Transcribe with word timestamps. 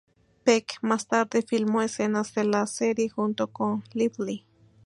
Peck 0.43 0.79
más 0.81 1.05
tarde 1.05 1.43
filmó 1.43 1.83
escenas 1.83 2.33
de 2.33 2.43
la 2.43 2.65
serie 2.65 3.07
junto 3.11 3.49
con 3.51 3.83
Lively. 3.93 4.47